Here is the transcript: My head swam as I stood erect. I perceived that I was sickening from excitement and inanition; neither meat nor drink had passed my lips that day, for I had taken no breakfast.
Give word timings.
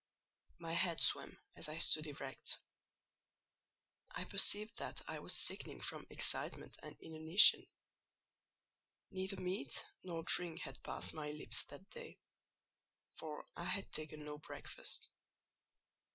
My 0.57 0.73
head 0.73 0.99
swam 0.99 1.37
as 1.55 1.69
I 1.69 1.77
stood 1.77 2.07
erect. 2.07 2.57
I 4.09 4.23
perceived 4.23 4.75
that 4.77 4.99
I 5.07 5.19
was 5.19 5.35
sickening 5.37 5.79
from 5.79 6.07
excitement 6.09 6.75
and 6.81 6.97
inanition; 7.01 7.67
neither 9.11 9.39
meat 9.39 9.85
nor 10.03 10.23
drink 10.23 10.61
had 10.61 10.81
passed 10.81 11.13
my 11.13 11.29
lips 11.29 11.65
that 11.65 11.87
day, 11.91 12.17
for 13.13 13.45
I 13.55 13.65
had 13.65 13.91
taken 13.91 14.25
no 14.25 14.39
breakfast. 14.39 15.07